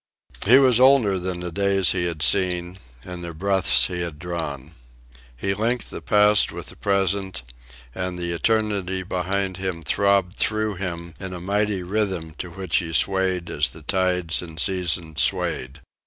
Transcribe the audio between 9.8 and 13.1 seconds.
throbbed through him in a mighty rhythm to which he